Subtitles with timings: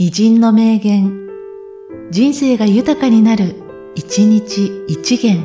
[0.00, 1.28] 偉人の名言、
[2.12, 3.56] 人生が豊かになる、
[3.96, 5.42] 一日一元。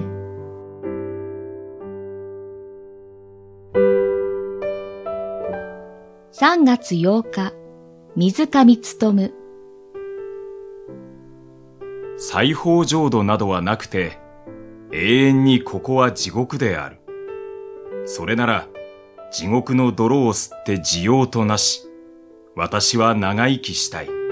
[6.33, 7.53] 3月8日、
[8.15, 9.31] 水上努。
[12.17, 14.19] 裁縫浄土などはなくて、
[14.91, 16.97] 永遠にここは地獄である。
[18.05, 18.67] それなら、
[19.31, 21.87] 地獄の泥を吸って地用となし、
[22.55, 24.22] 私は長生きしたい。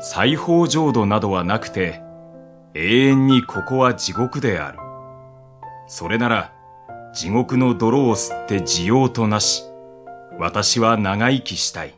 [0.00, 2.00] 裁縫浄土などはなくて、
[2.74, 4.78] 永遠にここは地獄である。
[5.88, 6.52] それなら、
[7.12, 9.64] 地獄の泥を吸って地用となし、
[10.38, 11.97] 私は長生きしたい。